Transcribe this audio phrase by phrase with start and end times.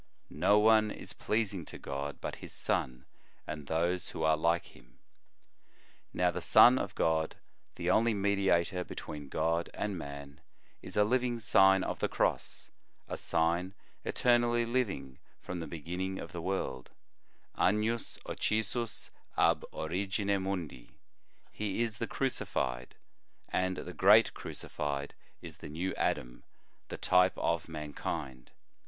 [0.31, 3.05] No one is pleasing to God but His Son,
[3.45, 4.97] and those who are like Him.
[6.11, 7.35] Now, the Son of God,
[7.75, 10.41] the only Mediator between God and man,
[10.81, 12.71] is a living Sign of the Cross,
[13.07, 16.89] a sign eternally living, from the begin ning of the world:
[17.55, 20.97] Agnus occisus ab orinne O O o mundi.
[21.51, 22.95] He is the great Crucified,
[23.49, 25.13] and the great Crucified
[25.43, 26.43] is the new Adam,
[26.87, 28.49] the type of mankind.